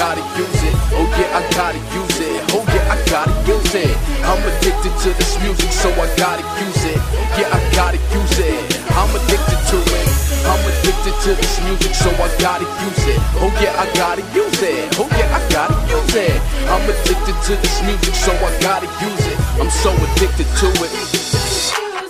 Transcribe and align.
gotta 0.00 0.20
use 0.40 0.62
it. 0.64 0.74
Oh 0.96 1.06
yeah, 1.18 1.38
I 1.38 1.42
gotta 1.54 1.78
use 1.94 2.18
it. 2.20 2.40
Oh 2.50 2.64
yeah, 2.72 2.94
I 2.94 2.96
gotta 3.06 3.34
use 3.46 3.74
it. 3.74 3.94
I'm 4.24 4.40
addicted 4.42 4.94
to 5.04 5.10
this 5.12 5.38
music, 5.42 5.70
so 5.70 5.88
I 5.92 6.08
gotta 6.16 6.42
use 6.64 6.84
it. 6.84 6.98
Yeah, 7.38 7.52
I 7.52 7.60
gotta 7.76 8.00
use 8.16 8.38
it. 8.40 8.58
I'm 8.96 9.12
addicted 9.14 9.60
to 9.70 9.78
it. 9.78 10.08
I'm 10.50 10.62
addicted 10.66 11.14
to 11.24 11.30
this 11.36 11.54
music, 11.62 11.94
so 11.94 12.10
I 12.10 12.28
gotta 12.40 12.66
use 12.86 13.04
it. 13.06 13.20
Oh 13.38 13.52
yeah, 13.62 13.76
I 13.76 13.86
gotta 13.94 14.24
use 14.34 14.62
it. 14.62 14.98
Oh 14.98 15.08
yeah, 15.14 15.36
I 15.36 15.40
gotta 15.52 15.76
use 15.86 16.14
it. 16.16 16.34
I'm 16.66 16.82
addicted 16.88 17.36
to 17.46 17.52
this 17.60 17.76
music, 17.82 18.14
so 18.14 18.32
I 18.32 18.50
gotta 18.60 18.88
use 19.04 19.26
it. 19.26 19.38
I'm 19.60 19.70
so 19.70 19.92
addicted 19.92 20.48
to 20.60 20.68
it. 20.84 21.19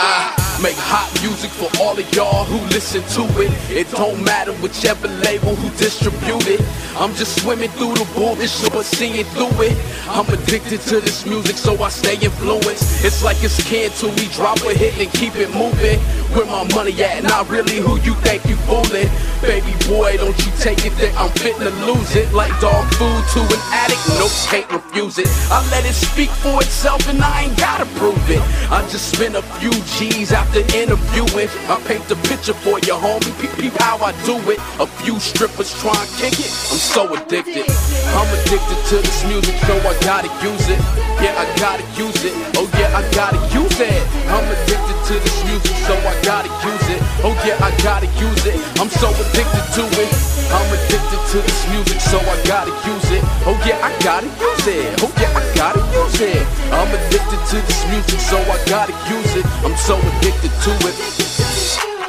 I 0.00 0.60
make 0.62 0.76
hot 0.76 1.10
music 1.22 1.50
for 1.50 1.70
all 1.82 1.98
of 1.98 2.14
y'all 2.14 2.44
who 2.44 2.58
listen 2.68 3.02
to 3.18 3.22
it. 3.42 3.50
It 3.70 3.90
don't 3.90 4.22
matter 4.24 4.52
whichever 4.54 5.08
label 5.08 5.54
who 5.56 5.70
distribute 5.76 6.46
it. 6.46 6.60
I'm 6.96 7.14
just 7.14 7.42
swimming 7.42 7.70
through 7.70 7.94
the 7.94 8.06
bullshit, 8.14 8.72
but 8.72 8.84
seeing 8.84 9.24
through 9.26 9.54
it. 9.62 9.76
I'm 10.10 10.26
addicted 10.30 10.80
to 10.88 11.00
this 11.00 11.26
music, 11.26 11.56
so 11.56 11.76
I 11.82 11.90
stay 11.90 12.14
influenced. 12.14 13.04
It's 13.04 13.22
like 13.22 13.42
it's 13.44 13.62
canned 13.68 13.92
till 13.92 14.10
we 14.10 14.26
drop 14.28 14.58
a 14.62 14.72
hit 14.74 14.98
and 14.98 15.12
keep 15.12 15.36
it 15.36 15.50
moving. 15.54 16.00
Where 16.32 16.46
my 16.46 16.64
money 16.74 16.92
at? 17.02 17.22
Not 17.24 17.48
really 17.48 17.76
who 17.76 18.00
you 18.00 18.14
think 18.24 18.44
you 18.46 18.56
fooling. 18.68 19.08
Baby 19.40 19.72
boy, 19.86 20.16
don't 20.16 20.36
you 20.44 20.52
take 20.58 20.84
it 20.84 20.92
that 20.98 21.12
I'm 21.16 21.30
fitting 21.38 21.60
to 21.60 21.70
lose 21.84 22.16
it. 22.16 22.32
Like 22.32 22.52
dog 22.60 22.84
food 22.94 23.22
to 23.36 23.40
an 23.44 23.62
addict, 23.72 24.00
nope, 24.18 24.32
can't 24.48 24.70
refuse 24.72 25.18
it. 25.18 25.28
I 25.50 25.60
let 25.70 25.84
it 25.84 25.94
speak 25.94 26.30
for 26.30 26.60
itself 26.60 27.08
and 27.08 27.22
I 27.22 27.44
ain't 27.44 27.56
gotta 27.56 27.86
prove 27.96 28.18
it. 28.30 28.42
I 28.70 28.82
just 28.88 29.14
spent 29.14 29.36
a 29.36 29.42
few 29.60 29.72
G's 29.96 30.32
after 30.32 30.60
interviewing. 30.76 31.48
I 31.68 31.80
paint 31.86 32.04
the 32.08 32.16
picture 32.28 32.54
for 32.54 32.78
you, 32.80 32.96
homie. 32.96 33.32
Peep, 33.40 33.52
peep 33.56 33.74
how 33.80 33.98
I 33.98 34.12
do 34.24 34.36
it. 34.50 34.58
A 34.80 34.86
few 34.86 35.20
strippers 35.20 35.72
try 35.80 35.96
and 35.96 36.10
kick 36.16 36.34
it. 36.40 36.52
I'm 36.72 36.80
so 36.80 37.08
addicted. 37.14 37.68
I'm 38.16 38.28
addicted 38.40 38.80
to 38.90 38.96
this 39.00 39.24
music, 39.24 39.56
so 39.64 39.76
I 39.80 39.97
gotta 40.04 40.30
use 40.42 40.68
it. 40.68 40.80
Yeah, 41.22 41.34
I 41.34 41.44
gotta 41.58 41.84
use 41.98 42.24
it. 42.24 42.34
Oh 42.56 42.68
yeah, 42.78 42.90
I 42.94 43.02
gotta 43.14 43.38
use 43.54 43.78
it. 43.80 44.02
I'm 44.28 44.44
addicted 44.46 44.98
to 45.08 45.14
this 45.18 45.38
music, 45.44 45.74
so 45.86 45.94
I 45.94 46.14
gotta 46.22 46.50
use 46.66 46.86
it. 46.90 47.00
Oh 47.24 47.34
yeah, 47.46 47.58
I 47.60 47.70
gotta 47.82 48.06
use 48.18 48.44
it. 48.46 48.58
I'm 48.78 48.90
so 48.90 49.08
addicted 49.10 49.64
to 49.78 49.84
it. 49.98 50.10
I'm 50.50 50.68
addicted 50.72 51.22
to 51.32 51.38
this 51.42 51.60
music, 51.70 52.00
so 52.00 52.18
I 52.18 52.36
gotta 52.46 52.72
use 52.86 53.08
it. 53.10 53.22
Oh 53.48 53.56
yeah, 53.66 53.78
I 53.82 53.90
gotta 54.02 54.26
use 54.26 54.66
it. 54.66 55.02
Oh 55.02 55.12
yeah, 55.20 55.32
I 55.32 55.42
gotta 55.54 55.82
use 55.94 56.20
it. 56.20 56.42
I'm 56.72 56.90
addicted 56.92 57.40
to 57.50 57.56
this 57.66 57.80
music, 57.90 58.20
so 58.20 58.38
I 58.38 58.58
gotta 58.66 58.94
use 59.08 59.36
it. 59.36 59.46
I'm 59.64 59.76
so 59.76 59.96
addicted 59.96 60.52
to 60.64 60.72
it. 60.88 60.96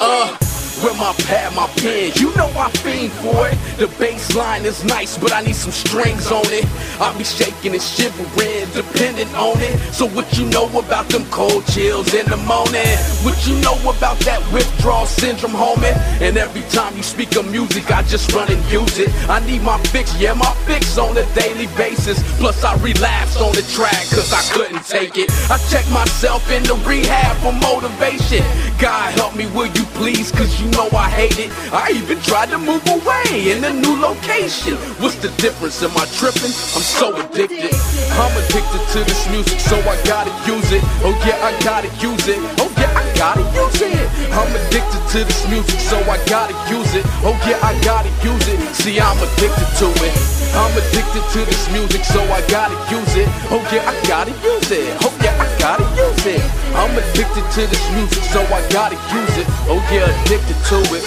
Uh. 0.00 0.43
With 0.82 0.98
my 0.98 1.12
pad, 1.26 1.54
my 1.54 1.68
pen, 1.78 2.12
you 2.16 2.34
know 2.34 2.50
I 2.56 2.68
fiend 2.82 3.12
for 3.12 3.48
it. 3.48 3.56
The 3.78 3.86
bass 3.98 4.34
line 4.34 4.64
is 4.64 4.82
nice, 4.84 5.16
but 5.16 5.32
I 5.32 5.40
need 5.42 5.54
some 5.54 5.70
strings 5.70 6.32
on 6.32 6.42
it. 6.46 6.66
I 7.00 7.16
be 7.16 7.22
shaking 7.24 7.72
and 7.72 7.82
shivering, 7.82 8.66
depending 8.74 9.28
on 9.36 9.54
it. 9.60 9.78
So 9.94 10.08
what 10.08 10.36
you 10.36 10.46
know 10.46 10.66
about 10.78 11.08
them 11.08 11.24
cold 11.30 11.64
chills 11.68 12.12
in 12.12 12.26
the 12.26 12.36
morning? 12.38 12.98
What 13.22 13.38
you 13.46 13.54
know 13.60 13.78
about 13.86 14.18
that 14.26 14.42
withdrawal 14.52 15.06
syndrome, 15.06 15.52
homie? 15.52 15.94
And 16.20 16.36
every 16.36 16.62
time 16.74 16.96
you 16.96 17.04
speak 17.04 17.36
of 17.36 17.50
music, 17.50 17.90
I 17.90 18.02
just 18.02 18.32
run 18.32 18.50
and 18.50 18.62
use 18.70 18.98
it. 18.98 19.10
I 19.30 19.38
need 19.46 19.62
my 19.62 19.78
fix, 19.94 20.18
yeah, 20.20 20.34
my 20.34 20.52
fix 20.66 20.98
on 20.98 21.16
a 21.16 21.24
daily 21.34 21.68
basis. 21.76 22.18
Plus 22.38 22.64
I 22.64 22.74
relapse 22.82 23.40
on 23.40 23.52
the 23.52 23.62
track, 23.70 24.04
cause 24.10 24.32
I 24.32 24.42
couldn't 24.52 24.84
take 24.84 25.16
it. 25.18 25.30
I 25.50 25.58
check 25.70 25.88
myself 25.90 26.50
in 26.50 26.64
the 26.64 26.74
rehab 26.86 27.36
for 27.38 27.52
motivation. 27.52 28.42
God 28.80 29.14
help 29.14 29.36
me, 29.36 29.46
will 29.54 29.66
you 29.66 29.84
please? 29.94 30.32
Cause 30.32 30.60
you 30.60 30.63
know 30.70 30.88
I 30.96 31.08
hate 31.10 31.38
it. 31.38 31.50
I 31.72 31.92
even 31.92 32.20
tried 32.22 32.50
to 32.50 32.58
move 32.58 32.84
away 32.86 33.52
in 33.52 33.64
a 33.64 33.72
new 33.72 33.96
location. 34.00 34.74
What's 35.00 35.16
the 35.16 35.28
difference? 35.40 35.82
Am 35.82 35.96
I 35.96 36.06
tripping? 36.16 36.52
I'm 36.74 36.84
so 36.84 37.14
addicted. 37.16 37.74
I'm 38.16 38.34
addicted 38.44 38.82
to 38.94 39.00
this 39.04 39.28
music, 39.30 39.60
so 39.60 39.76
I 39.88 39.96
gotta 40.04 40.32
use 40.46 40.70
it. 40.72 40.82
Oh 41.02 41.14
yeah, 41.26 41.38
I 41.44 41.52
gotta 41.62 41.88
use 42.00 42.28
it. 42.28 42.38
Oh 42.60 42.70
yeah, 42.78 42.92
I 42.94 43.04
gotta 43.16 43.44
use 43.54 43.80
it. 43.82 44.06
I'm 44.32 44.50
addicted 44.54 45.02
to 45.12 45.24
this 45.24 45.42
music, 45.48 45.80
so 45.80 45.98
I 46.10 46.18
gotta 46.26 46.54
use 46.70 46.94
it. 46.94 47.04
Oh 47.22 47.36
yeah, 47.46 47.58
I 47.62 47.72
gotta 47.82 48.10
use 48.22 48.46
it. 48.48 48.58
See, 48.74 49.00
I'm 49.00 49.18
addicted 49.18 49.70
to 49.80 49.86
it. 50.04 50.14
I'm 50.54 50.70
addicted 50.78 51.24
to 51.34 51.40
this 51.44 51.70
music, 51.72 52.04
so 52.04 52.22
I 52.30 52.40
gotta 52.48 52.78
use 52.90 53.14
it. 53.16 53.28
Oh 53.50 53.62
yeah, 53.72 53.90
I 53.90 53.94
gotta 54.06 54.30
use 54.42 54.70
it. 54.70 54.96
Oh 55.02 55.12
yeah, 55.22 55.34
I 55.40 55.46
gotta 55.58 55.84
use 55.90 55.98
it. 55.98 56.03
I'm 56.26 56.96
addicted 56.96 57.44
to 57.52 57.66
this 57.68 57.90
music, 57.92 58.24
so 58.24 58.40
I 58.40 58.66
gotta 58.72 58.96
use 59.12 59.36
it. 59.36 59.46
Oh 59.68 59.76
yeah, 59.92 60.08
addicted 60.24 60.56
to 60.72 60.80
it. 60.96 61.04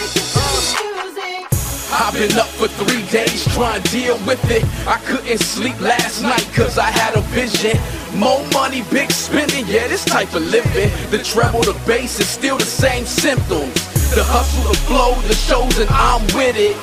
I've 1.89 2.13
been 2.13 2.37
up 2.37 2.45
for 2.45 2.67
three 2.67 3.01
days 3.09 3.43
trying 3.55 3.81
to 3.81 3.89
deal 3.89 4.15
with 4.27 4.39
it. 4.51 4.63
I 4.85 4.99
couldn't 5.09 5.39
sleep 5.39 5.81
last 5.81 6.21
night 6.21 6.47
cause 6.53 6.77
I 6.77 6.91
had 6.91 7.15
a 7.15 7.21
vision. 7.33 7.79
More 8.13 8.45
money, 8.53 8.83
big 8.91 9.11
spending, 9.11 9.65
yeah, 9.65 9.87
this 9.87 10.05
type 10.05 10.35
of 10.35 10.43
living. 10.43 10.91
The 11.09 11.23
treble, 11.23 11.63
the 11.63 11.73
bass 11.87 12.19
is 12.19 12.27
still 12.29 12.59
the 12.59 12.65
same 12.65 13.07
symptoms. 13.07 13.73
The 14.13 14.23
hustle, 14.23 14.71
the 14.71 14.77
flow, 14.85 15.15
the 15.27 15.33
shows, 15.33 15.79
and 15.79 15.89
I'm 15.89 16.21
with 16.37 16.57
it. 16.57 16.77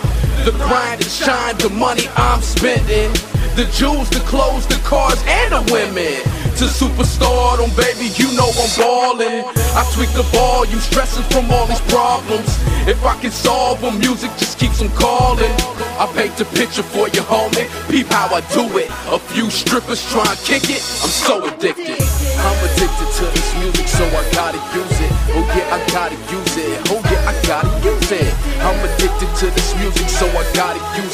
The 0.45 0.51
grind, 0.59 1.03
the 1.03 1.09
shine, 1.09 1.57
the 1.59 1.71
money 1.71 2.09
I'm 2.17 2.43
spending. 2.43 3.13
The 3.55 3.71
jewels, 3.73 4.11
the 4.11 4.27
clothes, 4.27 4.67
the 4.67 4.83
cars, 4.83 5.23
and 5.29 5.53
the 5.53 5.73
women. 5.73 6.34
To 6.55 6.71
superstardom, 6.71 7.75
baby, 7.75 8.15
you 8.15 8.31
know 8.37 8.47
I'm 8.47 8.71
ballin'. 8.79 9.43
I 9.75 9.83
tweak 9.93 10.11
the 10.15 10.23
ball, 10.31 10.65
you 10.65 10.79
stressin' 10.79 11.27
from 11.35 11.51
all 11.51 11.67
these 11.67 11.83
problems. 11.91 12.47
If 12.87 13.05
I 13.05 13.19
can 13.21 13.33
solve 13.33 13.81
them, 13.81 13.99
music 13.99 14.31
just 14.39 14.57
keeps 14.57 14.79
them 14.79 14.89
calling. 14.95 15.51
I 15.99 16.07
paint 16.15 16.37
the 16.37 16.45
picture 16.55 16.85
for 16.85 17.09
you, 17.09 17.27
homie. 17.27 17.67
Peep 17.91 18.07
how 18.07 18.31
I 18.31 18.41
do 18.55 18.71
it. 18.79 18.87
A 19.11 19.19
few 19.19 19.51
strippers 19.51 19.99
try 20.13 20.23
and 20.23 20.39
kick 20.47 20.71
it. 20.71 20.79
I'm 21.03 21.11
so 21.11 21.43
addicted. 21.43 21.99
I'm 22.39 22.59
addicted 22.71 23.11
to 23.19 23.25
this 23.35 23.51
music, 23.59 23.89
so 23.89 24.05
I 24.07 24.23
gotta 24.31 24.63
use 24.79 24.99
it. 25.03 25.13
Oh 25.35 25.43
yeah, 25.59 25.75
I 25.75 25.83
gotta 25.91 26.15
use 26.31 26.55
it. 26.55 26.79
Oh 26.95 27.03
yeah, 27.11 27.31
I 27.31 27.35
gotta 27.51 27.73
use 27.83 28.13
it. 28.13 28.31
I'm 28.63 28.79
addicted 28.79 29.31
to 29.43 29.47
this 29.51 29.75
music, 29.83 30.09
so 30.09 30.27
I 30.31 30.47
gotta 30.55 30.79
use 31.03 31.11
it. 31.11 31.14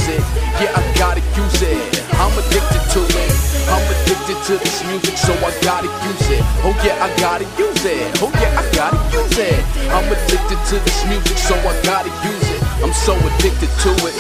To 4.47 4.57
this 4.57 4.85
music, 4.87 5.19
so 5.19 5.33
I 5.45 5.53
gotta 5.61 5.89
use 6.09 6.31
it. 6.31 6.41
Oh 6.65 6.73
yeah, 6.85 7.05
I 7.05 7.09
gotta 7.21 7.45
use 7.61 7.85
it. 7.85 8.09
Oh 8.23 8.33
yeah, 8.41 8.57
I 8.57 8.65
gotta 8.73 8.97
use 9.13 9.37
it. 9.37 9.61
I'm 9.93 10.09
addicted 10.09 10.61
to 10.71 10.77
this 10.81 11.05
music, 11.07 11.37
so 11.37 11.55
I 11.57 11.75
gotta 11.83 12.09
use 12.25 12.49
it. 12.49 12.63
I'm 12.83 12.93
so 12.93 13.13
addicted 13.17 13.69
to 13.69 13.91
it. 14.09 14.17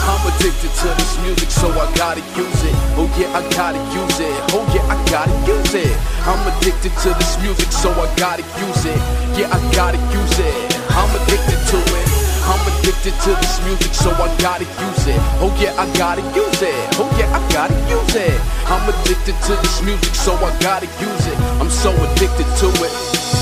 I'm 0.00 0.22
addicted 0.30 0.70
to 0.70 0.88
this 0.94 1.18
music, 1.22 1.50
so 1.50 1.68
I 1.70 1.92
gotta 1.96 2.22
use 2.38 2.62
it. 2.62 2.74
Oh 2.94 3.10
yeah, 3.18 3.34
I 3.34 3.42
gotta 3.50 3.82
use 3.90 4.20
it. 4.20 4.34
Oh 4.54 4.62
yeah, 4.74 4.86
I 4.86 4.96
gotta 5.10 5.34
use 5.50 5.74
it. 5.74 5.96
I'm 6.22 6.40
addicted 6.54 6.94
to 7.02 7.08
this 7.18 7.38
music, 7.42 7.72
so 7.72 7.90
I 7.90 8.06
gotta 8.16 8.42
use 8.62 8.84
it. 8.86 9.00
Yeah, 9.38 9.50
I 9.50 9.58
gotta 9.74 9.98
use 10.14 10.29
it. 10.29 10.29
Addicted 13.00 13.22
to 13.22 13.30
this 13.40 13.64
music, 13.64 13.94
so 13.94 14.10
I 14.10 14.36
gotta 14.38 14.64
use 14.64 15.06
it. 15.06 15.16
Oh 15.40 15.56
yeah, 15.58 15.72
I 15.80 15.86
gotta 15.96 16.20
use 16.36 16.62
it. 16.62 16.74
Oh 16.98 17.08
yeah, 17.18 17.32
I 17.32 17.40
gotta 17.52 17.74
use 17.88 18.14
it. 18.14 18.40
I'm 18.66 18.86
addicted 18.88 19.36
to 19.46 19.56
this 19.56 19.82
music, 19.82 20.14
so 20.14 20.34
I 20.34 20.56
gotta 20.60 20.86
use 21.00 21.26
it. 21.26 21.38
I'm 21.60 21.70
so 21.70 21.90
addicted 21.90 22.46
to 22.60 22.68
it. 22.84 23.39